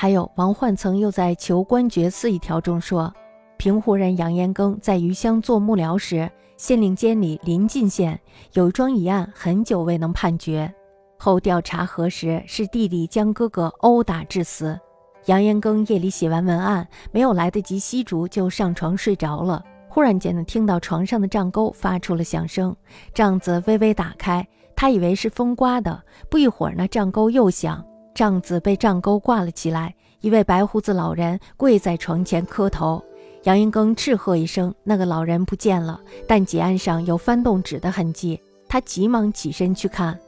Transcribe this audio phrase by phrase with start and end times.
[0.00, 3.12] 还有王焕曾又在《求官爵寺》一条中说，
[3.56, 8.16] 平湖人杨延庚在余乡做幕僚时，县令监里临近县
[8.52, 10.72] 有桩疑案，很久未能判决。
[11.18, 14.78] 后调查核实，是弟弟将哥哥殴打致死。
[15.24, 19.64] 杨延庚夜里写完文案，没有来得及吸烛，就上床睡着了。
[19.88, 22.76] 忽然间呢，听到床上的帐钩发出了响声，
[23.12, 24.46] 帐子微微打开，
[24.76, 26.00] 他以为是风刮的。
[26.30, 27.84] 不一会儿呢，帐钩又响。
[28.18, 33.00] 帐子被帐钩挂了起来，一位白胡子老人跪在床前磕头。
[33.44, 38.42] 杨延庚斥喝一声，那个老人不见了，但几案上有翻动纸的痕迹。
[38.68, 40.18] 他急忙起身去看，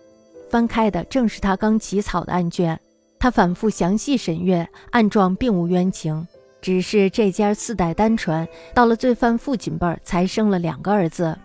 [0.49, 2.79] 翻开的正是他刚起草的案卷。
[3.19, 6.25] 他反复详细审阅，案状并无冤情，
[6.63, 11.37] 只是这家四代单传，到了罪犯父亲辈儿才生了两个儿子，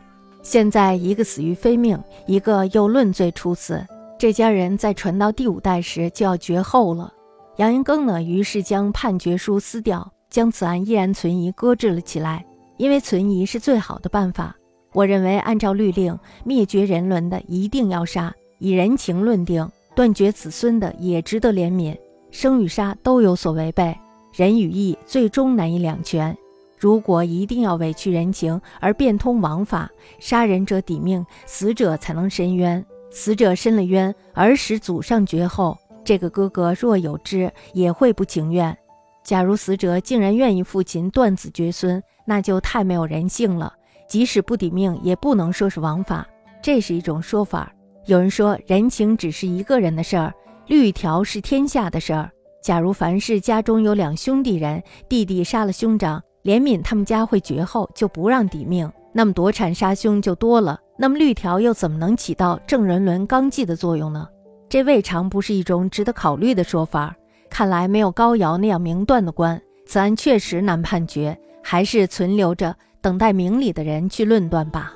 [0.43, 3.83] 现在一个死于非命，一个又论罪处死。
[4.17, 7.11] 这家人在传到第五代时就要绝后了。
[7.57, 12.45] 杨延庚呢，于是将判决书撕掉，将此案依然存疑搁置了起来。
[12.77, 14.55] 因为存疑是最好的办法。
[14.93, 21.95] 我认为，按照律令，灭绝人伦的一定要杀；以人情论定，断绝子孙的也值得怜悯。
[22.31, 23.97] 生与杀都有所违背，
[24.33, 26.35] 仁与义最终难以两全。
[26.77, 32.85] 如果一定要委屈人情而变通王法，杀人者抵命，死者才能伸冤。
[33.15, 38.77] 死者申了冤，儿时祖上绝后，这个哥哥若有知，也会不情愿。
[39.23, 43.73] 假如死者竟然愿意父亲断子绝孙，那就太没有人性了。
[44.05, 46.27] 即使不抵命，也不能说是王法。
[46.61, 47.71] 这是一种说法。
[48.05, 50.33] 有人说，人情只是一个人的事儿，
[50.67, 52.29] 律条是天下的事儿。
[52.61, 60.77] 假如凡是家中有两兄弟人，弟弟杀了兄长，怜悯他们家会绝后，就不让抵命，那么夺产杀兄就多了。
[60.97, 64.27] 那么律条又怎么能起到正人伦纲纪的作用呢？
[64.67, 67.15] 这未尝不是一种值得考虑的说法。
[67.49, 74.93] 看来没有高尧那样明断的官，此案确实难判决，还是存留着等待明理的人去论断吧。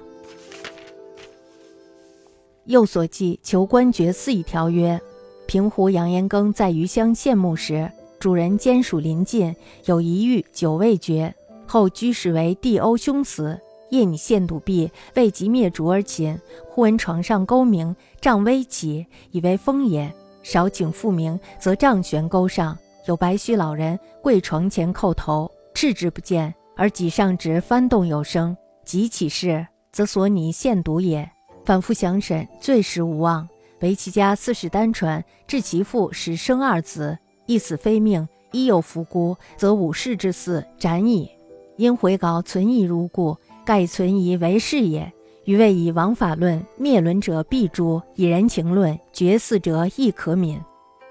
[2.66, 5.00] 右所记《求官爵四》一条曰：
[5.48, 11.34] 平湖杨延庚在余乡献墓时，主人监属临近，有一狱久未决，
[11.66, 13.58] 后居士为帝殴兄死。
[13.90, 16.40] 夜拟献赌毕，未及灭烛而寝，
[16.70, 20.12] 忽闻床上钩鸣，帐微起，以为风也。
[20.42, 28.56] 少顷复明，则帐悬钩上，有白须老人跪床前叩头，置之不见，而脊上直翻动有声。
[28.86, 31.30] 即起事，则所拟献赌也。
[31.66, 33.48] 反复详审，罪实无望。
[33.82, 41.30] 唯其家四世单传，至其父始生二子，一死非命，一有伏孤，则五世之嗣斩矣。
[41.78, 43.38] 因回稿存疑如故。
[43.70, 45.14] 盖存疑为是也。
[45.46, 50.60] 余谓以王法论，灭伦者必诛；以人情论，绝嗣者亦可悯。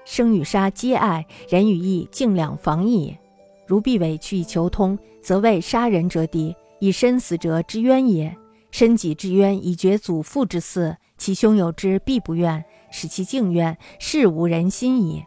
[0.03, 3.17] 生与杀皆爱，仁与义竟两防矣。
[3.65, 8.35] 如必委曲以求通，则谓杀人者敌，以身死者之冤也。
[8.71, 12.61] 身己之冤，以绝祖父之嗣，其兄有之，必不愿，
[12.91, 15.23] 使其敬怨，是无人心矣。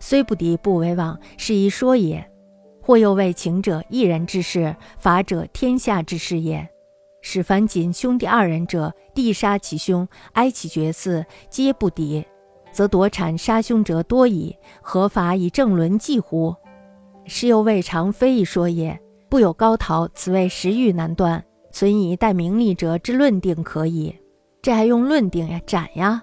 [0.00, 2.30] 虽不敌，不为妄，是一说也。
[2.82, 6.68] 或又谓情者一人之事，法者天下之事也。
[7.26, 12.22] 使凡仅兄弟二人者，必杀其兄，哀其绝嗣，皆不敌，
[12.70, 14.54] 则夺产杀兄者多矣。
[14.82, 16.54] 何法以正伦纪乎？
[17.24, 19.00] 是又未尝非一说也。
[19.30, 21.42] 不有高陶，此谓时欲难断，
[21.72, 24.14] 存以待名利者之论定可以。
[24.60, 25.58] 这还用论定呀？
[25.66, 26.22] 斩呀！